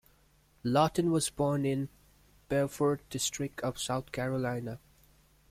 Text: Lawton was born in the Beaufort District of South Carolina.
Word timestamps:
Lawton 0.63 1.11
was 1.11 1.29
born 1.29 1.63
in 1.63 1.81
the 1.81 1.89
Beaufort 2.55 3.07
District 3.11 3.61
of 3.61 3.77
South 3.77 4.11
Carolina. 4.11 4.79